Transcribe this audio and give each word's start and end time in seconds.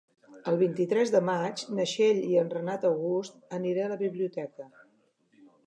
El 0.51 0.55
vint-i-tres 0.61 1.11
de 1.15 1.21
maig 1.27 1.61
na 1.79 1.85
Txell 1.91 2.23
i 2.31 2.39
en 2.45 2.49
Renat 2.55 2.89
August 2.91 3.39
aniré 3.61 3.87
a 3.89 3.93
la 3.95 4.01
biblioteca. 4.03 4.69